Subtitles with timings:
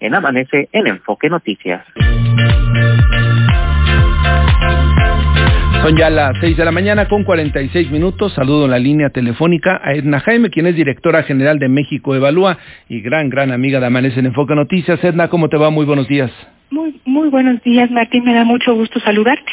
[0.00, 1.84] en Amanece en Enfoque Noticias.
[5.82, 8.34] Son ya las 6 de la mañana con 46 minutos.
[8.34, 12.58] Saludo en la línea telefónica a Edna Jaime, quien es directora general de México Evalúa
[12.88, 15.02] y gran, gran amiga de Amanece en Enfoque Noticias.
[15.02, 15.70] Edna, ¿cómo te va?
[15.70, 16.32] Muy buenos días.
[16.70, 18.24] Muy, muy buenos días, Martín.
[18.24, 19.50] Me da mucho gusto saludarte.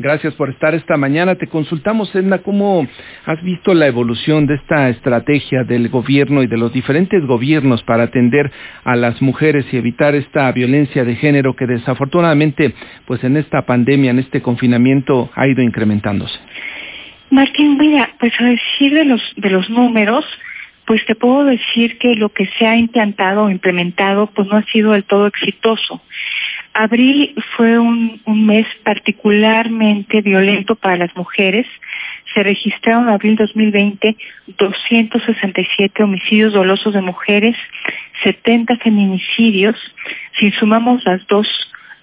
[0.00, 1.34] Gracias por estar esta mañana.
[1.34, 2.88] Te consultamos, Edna, cómo
[3.26, 8.04] has visto la evolución de esta estrategia del gobierno y de los diferentes gobiernos para
[8.04, 8.50] atender
[8.84, 14.12] a las mujeres y evitar esta violencia de género que desafortunadamente, pues en esta pandemia,
[14.12, 16.38] en este confinamiento, ha ido incrementándose.
[17.28, 20.24] Martín, mira, pues a decir de los de los números,
[20.86, 24.64] pues te puedo decir que lo que se ha implantado o implementado, pues no ha
[24.64, 26.00] sido del todo exitoso.
[26.72, 31.66] Abril fue un, mes particularmente violento para las mujeres.
[32.32, 34.16] Se registraron en abril 2020
[34.56, 37.56] 267 homicidios dolosos de mujeres,
[38.22, 39.76] 70 feminicidios.
[40.38, 41.48] Si sumamos las dos,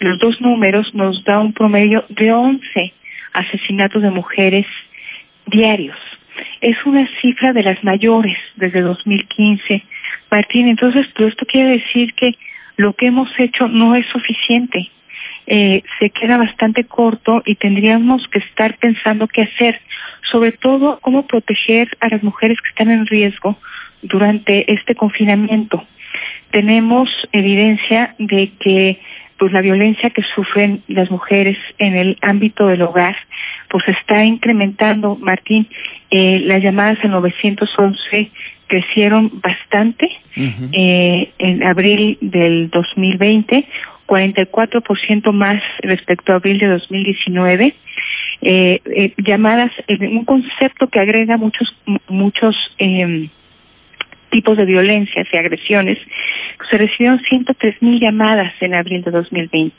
[0.00, 2.92] los dos números, nos da un promedio de 11
[3.34, 4.66] asesinatos de mujeres
[5.46, 5.96] diarios.
[6.60, 9.82] Es una cifra de las mayores desde 2015.
[10.30, 12.36] Martín, entonces, todo esto quiere decir que
[12.76, 14.90] lo que hemos hecho no es suficiente.
[15.46, 19.80] Eh, se queda bastante corto y tendríamos que estar pensando qué hacer,
[20.30, 23.56] sobre todo cómo proteger a las mujeres que están en riesgo
[24.02, 25.86] durante este confinamiento.
[26.50, 29.00] Tenemos evidencia de que
[29.38, 33.16] pues la violencia que sufren las mujeres en el ámbito del hogar
[33.68, 35.68] pues está incrementando, Martín,
[36.10, 38.30] eh, las llamadas al 911
[38.66, 43.64] crecieron bastante eh, en abril del 2020,
[44.06, 47.74] 44% más respecto a abril de 2019.
[48.42, 51.74] Eh, eh, llamadas, un concepto que agrega muchos,
[52.08, 53.28] muchos em,
[54.30, 55.98] tipos de violencias y agresiones,
[56.70, 59.74] se recibieron 103 mil llamadas en abril de 2020.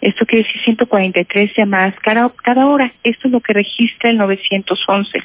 [0.00, 2.92] Esto quiere decir 143 llamadas cada, cada hora.
[3.02, 5.22] Esto es lo que registra el 911.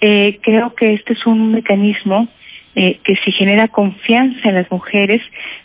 [0.00, 2.28] Eh, creo que este es un mecanismo
[2.76, 5.22] eh, que si genera confianza en las mujeres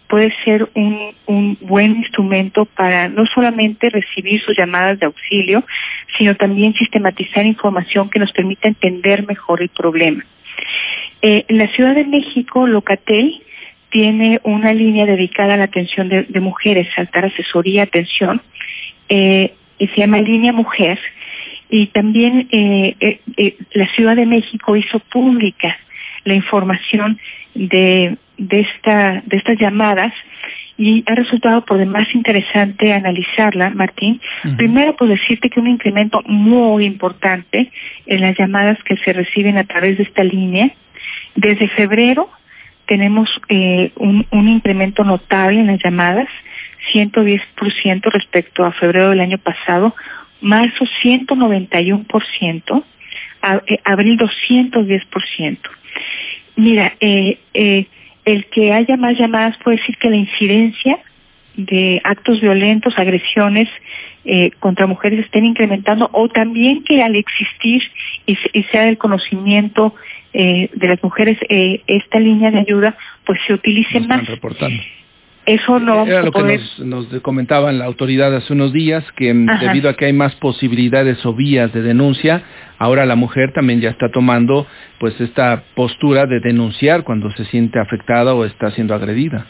[0.07, 5.66] puede ser un, un buen instrumento para no solamente recibir sus llamadas de auxilio,
[6.18, 10.24] sino también sistematizar información que nos permita entender mejor el problema.
[11.22, 13.41] Eh, en la Ciudad de México, Locatel
[13.90, 18.41] tiene una línea dedicada a la atención de, mujeres, al dar asesoría, atención,
[19.09, 21.00] eh, y se llama Línea Mujer.
[21.69, 23.19] Y también eh,
[23.74, 25.78] la Ciudad de México hizo pública
[26.25, 27.19] la información
[27.56, 30.13] de, de, esta, de estas llamadas
[30.80, 34.22] y ha resultado por demás interesante analizarla, Martín.
[34.56, 37.69] Primero, pues decirte que un incremento muy importante
[38.06, 40.72] en las llamadas que se reciben a través de esta línea.
[41.39, 42.29] Desde febrero
[42.85, 46.27] tenemos eh, un, incremento notable en las llamadas,
[46.94, 49.95] 110% respecto a febrero del año pasado,
[50.41, 52.83] marzo 191%,
[53.67, 55.57] eh, abril 210%.
[56.57, 57.88] Mira, eh,
[58.25, 61.00] el que haya más llamadas puede decir que la incidencia
[61.56, 63.69] de actos violentos, agresiones
[64.59, 67.81] contra mujeres estén incrementando o también que al existir
[68.25, 68.35] y,
[68.71, 69.95] sea del conocimiento
[70.34, 72.95] eh, de las mujeres eh, esta línea de ayuda
[73.25, 74.28] pues se utilice más.
[74.28, 74.81] Reportando.
[75.45, 79.47] Eso no Era lo que nos, nos, comentaba la autoridad hace unos días, que mm,
[79.59, 82.44] debido a que hay más posibilidades o vías de denuncia,
[82.78, 84.68] ahora la mujer también ya está tomando
[85.00, 89.47] pues esta postura de denunciar cuando se siente afectada o está siendo agredida.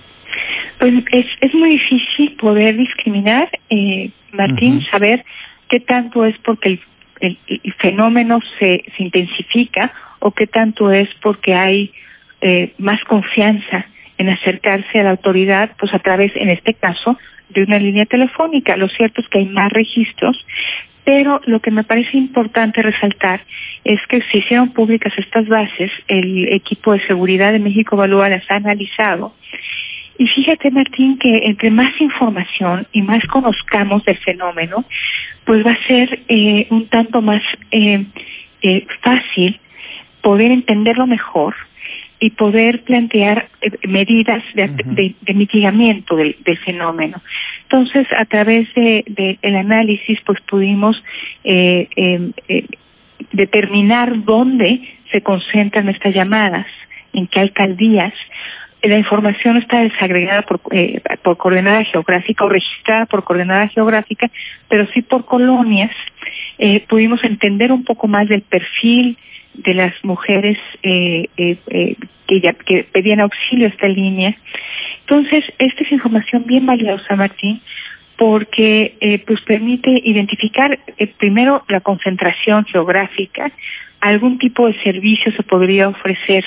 [0.79, 5.25] Pues es, es muy difícil poder discriminar, eh, Martín, saber
[5.67, 6.79] qué tanto es porque el,
[7.19, 7.37] el,
[7.77, 11.91] fenómeno se, se, intensifica o qué tanto es porque hay
[12.41, 13.85] eh, más confianza
[14.17, 17.17] en acercarse a la autoridad, pues a través, en este caso,
[17.49, 18.77] de una línea telefónica.
[18.77, 20.45] Lo cierto es que hay más registros,
[21.03, 23.41] pero lo que me parece importante resaltar
[23.83, 28.49] es que se hicieron públicas estas bases, el equipo de seguridad de México Evalúa las
[28.51, 29.33] ha analizado.
[30.17, 34.83] Y fíjate, Martín, que entre más información y más conozcamos del fenómeno,
[35.45, 37.41] pues va a ser eh, un tanto más
[37.71, 38.05] eh,
[38.61, 39.59] eh, fácil
[40.21, 41.55] poder entenderlo mejor
[42.19, 43.47] y poder plantear
[43.87, 47.21] medidas de, mitigamiento del, fenómeno.
[47.63, 51.01] Entonces, a través del de, análisis, pues pudimos
[51.45, 52.33] em,
[53.31, 54.81] determinar dónde
[55.11, 56.67] se concentran estas llamadas,
[57.13, 58.13] en qué alcaldías.
[58.81, 60.61] La información está desagregada por,
[61.21, 64.31] por coordenada geográfica o registrada por coordenada geográfica,
[64.69, 65.91] pero sí por colonias.
[66.87, 69.17] pudimos entender un poco más del perfil
[69.53, 71.95] de las mujeres eh, eh, eh,
[72.65, 74.35] que, pedían auxilio a esta línea.
[75.01, 77.61] Entonces, esta es información bien valiosa, Martín,
[78.17, 83.51] porque eh, pues permite identificar eh, primero la concentración geográfica,
[84.01, 86.45] algún tipo de servicio se podría ofrecer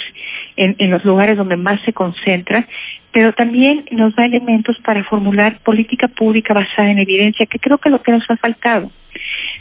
[0.56, 2.66] en, en, los lugares donde más se concentra,
[3.12, 7.88] pero también nos da elementos para formular política pública basada en evidencia, que creo que
[7.88, 8.90] es lo que nos ha faltado.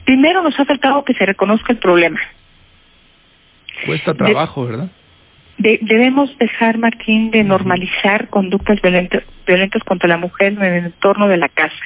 [0.05, 2.19] Primero nos ha faltado que se reconozca el problema.
[3.85, 4.91] Cuesta trabajo, de, ¿verdad?
[5.57, 11.27] De, debemos dejar, Martín, de normalizar conductas violentas, violentas contra la mujer en el entorno
[11.27, 11.83] de la casa.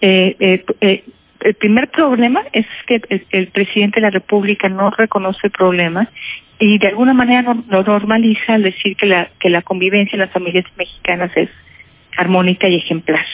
[0.00, 1.04] Eh, eh, eh,
[1.40, 3.00] el primer problema es que
[3.30, 6.10] el, presidente de la República no reconoce el problema
[6.58, 10.32] y de alguna manera lo normaliza al decir que la, que la convivencia en las
[10.32, 11.50] familias mexicanas es
[12.16, 13.24] armónica y ejemplar.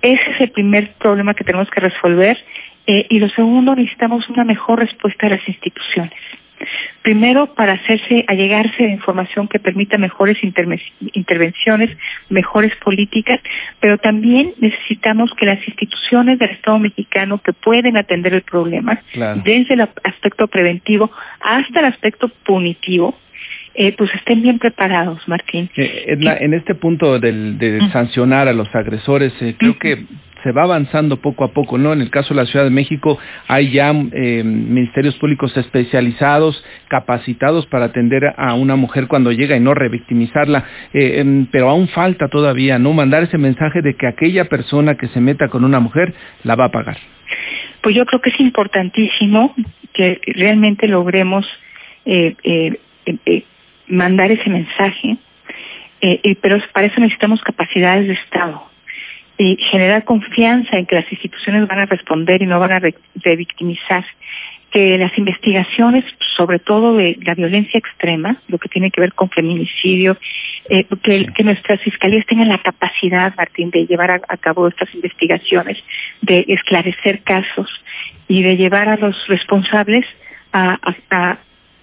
[0.00, 2.38] Ese es el primer problema que tenemos que resolver
[2.86, 6.18] eh, y lo segundo, necesitamos una mejor respuesta de las instituciones.
[7.02, 11.90] Primero, para hacerse, allegarse de información que permita mejores intervenciones,
[12.28, 13.40] mejores políticas,
[13.80, 19.42] pero también necesitamos que las instituciones del Estado mexicano que pueden atender el problema, claro.
[19.44, 21.10] desde el aspecto preventivo
[21.40, 23.18] hasta el aspecto punitivo,
[23.74, 25.70] eh, pues estén bien preparados, Martín.
[25.76, 27.92] Eh, en este punto del, de uh -huh.
[27.92, 29.78] sancionar a los agresores, eh, creo uh -huh.
[29.78, 30.04] que
[30.42, 31.92] se va avanzando poco a poco, ¿no?
[31.92, 33.18] En el caso de la Ciudad de México
[33.48, 39.60] hay ya eh, ministerios públicos especializados, capacitados para atender a una mujer cuando llega y
[39.60, 42.92] no revictimizarla, eh, pero aún falta todavía, ¿no?
[42.92, 46.66] Mandar ese mensaje de que aquella persona que se meta con una mujer la va
[46.66, 46.96] a pagar.
[47.80, 49.54] Pues yo creo que es importantísimo
[49.92, 51.46] que realmente logremos
[52.04, 52.78] eh,
[53.86, 55.18] mandar ese mensaje,
[56.40, 58.71] pero para eso necesitamos capacidades de Estado
[59.42, 62.80] y generar confianza en que las instituciones van a responder y no van a
[63.16, 64.04] revictimizar,
[64.70, 66.04] que las investigaciones,
[66.36, 70.16] sobre todo de la violencia extrema, lo que tiene que ver con feminicidio,
[70.70, 74.94] eh, que, que, nuestras fiscalías tengan la capacidad, Martín, de llevar a, a, cabo estas
[74.94, 75.82] investigaciones,
[76.20, 77.68] de esclarecer casos
[78.28, 80.06] y de llevar a los responsables
[80.52, 80.78] a,
[81.10, 81.38] a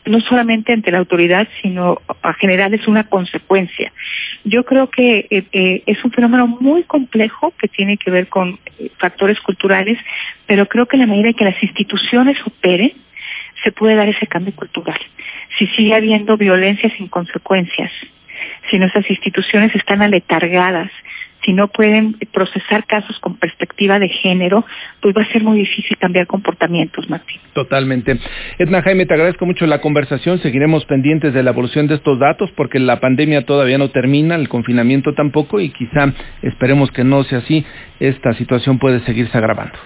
[0.06, 3.92] no solamente ante la autoridad, sino a generarles una consecuencia.
[4.44, 8.60] Yo creo que eh, eh, es un fenómeno muy complejo que tiene que ver con
[8.78, 9.98] eh, factores culturales,
[10.46, 12.94] pero creo que en la medida en que las instituciones operen,
[13.64, 15.00] se puede dar ese cambio cultural.
[15.58, 17.92] Si sigue habiendo violencia sin consecuencias,
[18.70, 20.92] si nuestras instituciones están aletargadas,
[21.44, 24.66] si no pueden procesar casos con perspectiva de género,
[25.02, 27.40] pues va a ser muy difícil cambiar comportamientos, Martín.
[27.54, 28.20] Totalmente.
[28.58, 30.40] Edna Jaime, te agradezco mucho la conversación.
[30.40, 34.50] Seguiremos pendientes de la evolución de estos datos porque la pandemia todavía no termina, el
[34.50, 37.66] confinamiento tampoco y quizá esperemos que no sea así.
[38.00, 39.78] Esta situación puede seguirse agravando.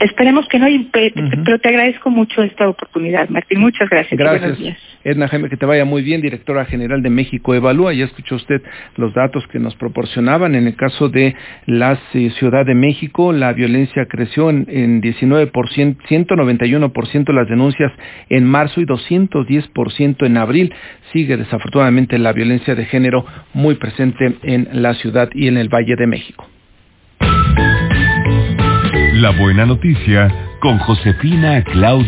[0.00, 1.42] Esperemos que no, uh -huh.
[1.44, 3.60] pero te agradezco mucho esta oportunidad, Martín.
[3.60, 4.18] Muchas gracias.
[4.18, 4.76] Gracias.
[5.04, 7.94] Edna Jaime, que te vaya muy bien, directora general de México Evalúa.
[7.94, 8.60] Ya escuchó usted
[8.96, 10.54] los datos que nos proporcionaban.
[10.54, 11.34] En el caso de
[11.66, 17.92] la eh, Ciudad de México, la violencia creció en, en 19%, 191% las denuncias
[18.28, 20.74] en marzo y 210% en abril.
[21.12, 25.94] Sigue desafortunadamente la violencia de género muy presente en la ciudad y en el Valle
[25.96, 26.48] de México.
[29.16, 30.28] La buena noticia
[30.60, 32.06] con Josefina Claudia.